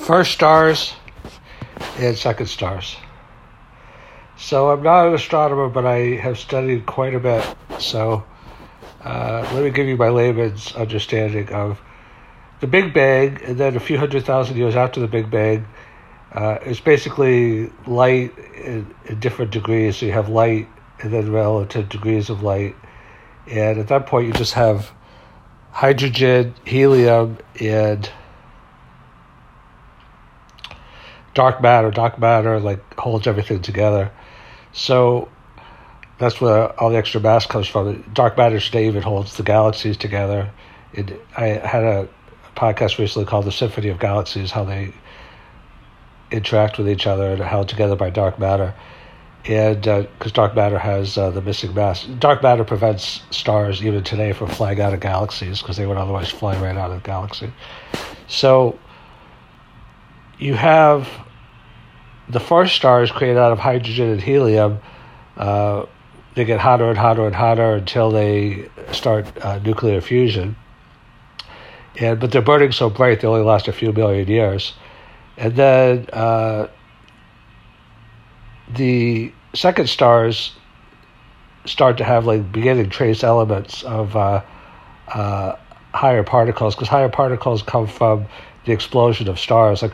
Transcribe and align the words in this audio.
first 0.00 0.32
stars 0.32 0.94
and 1.98 2.16
second 2.16 2.46
stars. 2.46 2.96
So 4.36 4.70
I'm 4.70 4.82
not 4.82 5.06
an 5.06 5.14
astronomer, 5.14 5.68
but 5.68 5.84
I 5.84 6.16
have 6.16 6.38
studied 6.38 6.86
quite 6.86 7.14
a 7.14 7.20
bit. 7.20 7.44
So 7.78 8.24
uh, 9.04 9.48
let 9.52 9.62
me 9.62 9.70
give 9.70 9.86
you 9.86 9.96
my 9.96 10.08
layman's 10.08 10.74
understanding 10.74 11.52
of 11.52 11.80
the 12.60 12.66
Big 12.66 12.92
Bang, 12.92 13.38
and 13.44 13.58
then 13.58 13.76
a 13.76 13.80
few 13.80 13.98
hundred 13.98 14.24
thousand 14.24 14.56
years 14.56 14.76
after 14.76 15.00
the 15.00 15.08
Big 15.08 15.30
Bang. 15.30 15.66
Uh, 16.32 16.58
it's 16.62 16.80
basically 16.80 17.70
light 17.86 18.36
in, 18.56 18.94
in 19.06 19.20
different 19.20 19.50
degrees. 19.50 19.98
So 19.98 20.06
you 20.06 20.12
have 20.12 20.28
light 20.28 20.68
and 21.00 21.12
then 21.12 21.32
relative 21.32 21.88
degrees 21.88 22.30
of 22.30 22.42
light. 22.42 22.76
And 23.46 23.78
at 23.78 23.88
that 23.88 24.06
point, 24.06 24.26
you 24.26 24.32
just 24.32 24.54
have 24.54 24.92
hydrogen, 25.72 26.54
helium, 26.64 27.38
and 27.58 28.10
dark 31.34 31.60
matter. 31.62 31.90
Dark 31.90 32.18
matter 32.18 32.60
like 32.60 32.98
holds 32.98 33.26
everything 33.26 33.62
together. 33.62 34.10
So 34.72 35.28
that's 36.18 36.40
where 36.40 36.78
all 36.80 36.90
the 36.90 36.96
extra 36.96 37.20
mass 37.20 37.46
comes 37.46 37.66
from. 37.66 38.02
Dark 38.12 38.36
matter 38.36 38.60
today 38.60 38.86
even 38.86 39.02
holds 39.02 39.36
the 39.36 39.42
galaxies 39.42 39.96
together. 39.96 40.50
It, 40.92 41.20
I 41.36 41.46
had 41.46 41.84
a 41.84 42.08
podcast 42.56 42.98
recently 42.98 43.26
called 43.26 43.46
"The 43.46 43.52
Symphony 43.52 43.88
of 43.88 43.98
Galaxies," 43.98 44.50
how 44.50 44.64
they 44.64 44.92
interact 46.30 46.78
with 46.78 46.88
each 46.88 47.06
other 47.06 47.32
and 47.32 47.40
held 47.40 47.68
together 47.68 47.96
by 47.96 48.10
dark 48.10 48.38
matter. 48.38 48.74
And 49.46 49.80
because 49.80 50.32
uh, 50.32 50.34
dark 50.34 50.54
matter 50.54 50.78
has 50.78 51.16
uh, 51.16 51.30
the 51.30 51.40
missing 51.40 51.74
mass, 51.74 52.04
dark 52.04 52.42
matter 52.42 52.62
prevents 52.62 53.22
stars 53.30 53.82
even 53.82 54.04
today 54.04 54.32
from 54.32 54.48
flying 54.48 54.80
out 54.80 54.92
of 54.92 55.00
galaxies 55.00 55.62
because 55.62 55.78
they 55.78 55.86
would 55.86 55.96
otherwise 55.96 56.28
fly 56.28 56.60
right 56.60 56.76
out 56.76 56.90
of 56.90 57.02
the 57.02 57.06
galaxy. 57.06 57.50
So 58.28 58.78
you 60.40 60.54
have 60.54 61.08
the 62.28 62.40
first 62.40 62.74
stars 62.74 63.12
created 63.12 63.38
out 63.38 63.52
of 63.52 63.58
hydrogen 63.58 64.08
and 64.08 64.20
helium. 64.20 64.80
Uh, 65.36 65.84
they 66.34 66.44
get 66.44 66.58
hotter 66.58 66.88
and 66.88 66.96
hotter 66.98 67.26
and 67.26 67.34
hotter 67.34 67.74
until 67.74 68.10
they 68.10 68.68
start 68.92 69.26
uh, 69.44 69.58
nuclear 69.58 70.00
fusion. 70.00 70.56
And 71.98 72.18
but 72.18 72.32
they're 72.32 72.40
burning 72.42 72.72
so 72.72 72.88
bright 72.88 73.20
they 73.20 73.28
only 73.28 73.42
last 73.42 73.68
a 73.68 73.72
few 73.72 73.92
million 73.92 74.26
years, 74.28 74.74
and 75.36 75.54
then 75.56 76.06
uh, 76.12 76.68
the 78.74 79.32
second 79.54 79.88
stars 79.88 80.54
start 81.66 81.98
to 81.98 82.04
have 82.04 82.26
like 82.26 82.50
beginning 82.52 82.88
trace 82.88 83.22
elements 83.24 83.82
of 83.82 84.16
uh, 84.16 84.42
uh, 85.08 85.56
higher 85.92 86.22
particles 86.22 86.74
because 86.74 86.88
higher 86.88 87.08
particles 87.08 87.60
come 87.62 87.86
from 87.86 88.24
the 88.64 88.72
explosion 88.72 89.28
of 89.28 89.38
stars. 89.38 89.82
Like 89.82 89.92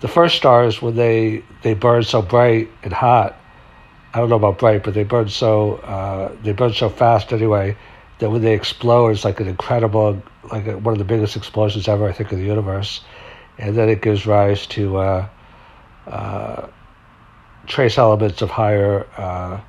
the 0.00 0.08
first 0.08 0.36
stars 0.36 0.80
when 0.82 0.96
they 0.96 1.44
they 1.62 1.74
burn 1.74 2.02
so 2.02 2.22
bright 2.22 2.70
and 2.82 2.92
hot. 2.92 3.36
I 4.12 4.18
don't 4.18 4.28
know 4.28 4.36
about 4.36 4.58
bright, 4.58 4.82
but 4.82 4.94
they 4.94 5.04
burn 5.04 5.28
so 5.28 5.76
uh, 5.76 6.34
they 6.42 6.52
burn 6.52 6.72
so 6.72 6.88
fast 6.88 7.32
anyway 7.32 7.76
that 8.20 8.30
when 8.30 8.42
they 8.42 8.54
explode, 8.54 9.08
it's 9.08 9.24
like 9.24 9.40
an 9.40 9.48
incredible, 9.48 10.22
like 10.50 10.66
a, 10.66 10.78
one 10.78 10.92
of 10.92 10.98
the 10.98 11.04
biggest 11.04 11.36
explosions 11.36 11.88
ever, 11.88 12.08
I 12.08 12.12
think, 12.12 12.32
in 12.32 12.38
the 12.38 12.44
universe. 12.44 13.00
And 13.58 13.76
then 13.76 13.88
it 13.88 14.02
gives 14.02 14.26
rise 14.26 14.66
to 14.68 14.96
uh, 14.98 15.28
uh, 16.06 16.68
trace 17.66 17.98
elements 17.98 18.42
of 18.42 18.50
higher. 18.50 19.06
Uh, 19.16 19.60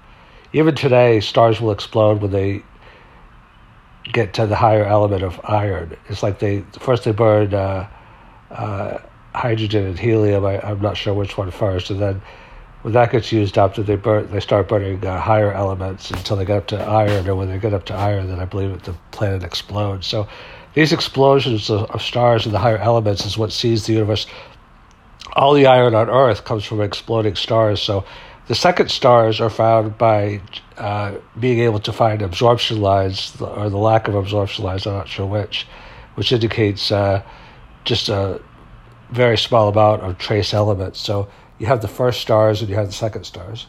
even 0.54 0.76
today, 0.76 1.22
stars 1.22 1.60
will 1.60 1.72
explode 1.72 2.22
when 2.22 2.32
they 2.32 2.64
get 4.04 4.34
to 4.34 4.46
the 4.48 4.56
higher 4.56 4.86
element 4.86 5.24
of 5.24 5.40
iron. 5.44 5.96
It's 6.10 6.24
like 6.24 6.40
they 6.40 6.64
first 6.80 7.06
they 7.06 7.12
burn 7.12 7.54
uh, 7.54 7.88
uh, 8.50 8.98
hydrogen 9.34 9.86
and 9.86 10.00
helium. 10.00 10.46
I, 10.46 10.60
I'm 10.62 10.82
not 10.82 10.98
sure 10.98 11.14
which 11.14 11.38
one 11.38 11.52
first, 11.52 11.90
and 11.90 12.00
then 12.00 12.22
when 12.82 12.94
that 12.94 13.12
gets 13.12 13.32
used 13.32 13.58
up, 13.58 13.76
they 13.76 13.96
burn, 13.96 14.32
they 14.32 14.40
start 14.40 14.68
burning 14.68 15.06
uh, 15.06 15.20
higher 15.20 15.54
elements 15.54 16.10
until 16.10 16.38
they 16.38 16.46
get 16.46 16.58
up 16.58 16.68
to 16.68 16.82
iron, 16.82 17.28
and 17.28 17.38
when 17.38 17.48
they 17.48 17.60
get 17.60 17.74
up 17.74 17.86
to 17.86 17.94
iron, 17.94 18.28
then 18.28 18.40
I 18.40 18.46
believe 18.46 18.82
the 18.84 18.96
planet 19.12 19.44
explodes. 19.44 20.08
So 20.08 20.28
these 20.74 20.92
explosions 20.92 21.70
of, 21.70 21.90
of 21.92 22.02
stars 22.02 22.46
and 22.46 22.56
the 22.56 22.60
higher 22.60 22.78
elements 22.78 23.26
is 23.26 23.38
what 23.38 23.52
sees 23.52 23.86
the 23.86 23.94
universe. 23.94 24.26
All 25.34 25.54
the 25.54 25.68
iron 25.68 25.94
on 25.96 26.10
Earth 26.10 26.44
comes 26.44 26.66
from 26.66 26.82
exploding 26.82 27.36
stars. 27.36 27.82
So 27.82 28.04
the 28.48 28.56
second 28.56 28.90
stars 28.90 29.40
are 29.40 29.50
found 29.50 29.98
by 29.98 30.42
uh, 30.78 31.16
being 31.40 31.60
able 31.60 31.80
to 31.80 31.94
find 31.94 32.22
absorption 32.22 32.82
lines 32.82 33.40
or 33.40 33.70
the 33.70 33.78
lack 33.78 34.08
of 34.08 34.16
absorption 34.16 34.66
lines. 34.66 34.88
I'm 34.88 34.94
not 34.94 35.08
sure 35.08 35.28
which, 35.28 35.68
which 36.16 36.32
indicates 36.32 36.92
uh, 36.92 37.22
just 37.84 38.10
a 38.10 38.42
very 39.12 39.38
small 39.38 39.70
amount 39.70 40.02
of 40.02 40.18
trace 40.18 40.54
elements. 40.54 41.00
So 41.00 41.28
you 41.60 41.68
have 41.68 41.82
the 41.82 41.88
first 41.88 42.22
stars 42.22 42.62
and 42.62 42.70
you 42.70 42.76
have 42.76 42.88
the 42.88 42.94
second 42.94 43.26
stars. 43.26 43.68